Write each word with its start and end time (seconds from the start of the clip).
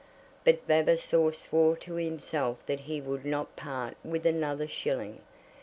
But 0.43 0.65
Vavasor 0.65 1.31
swore 1.31 1.77
to 1.77 1.93
himself 1.93 2.57
that 2.65 2.79
he 2.79 2.99
would 2.99 3.23
not 3.23 3.55
part 3.55 3.97
with 4.03 4.25
another 4.25 4.67
shilling. 4.67 5.21